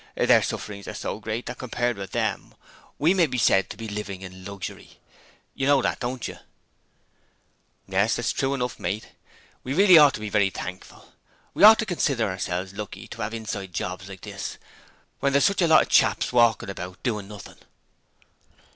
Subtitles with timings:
[0.15, 2.55] Their sufferings are so great that compared with them,
[2.97, 4.97] we may be said to be living in luxury.
[5.53, 6.39] You know that, don't you?'
[7.87, 9.09] 'Yes, that's true enough, mate.
[9.63, 11.13] We really ought to be very thankful:
[11.53, 14.57] we ought to consider ourselves lucky to 'ave a inside job like this
[15.19, 17.59] when there's such a lot of chaps walkin' about doin' nothing.'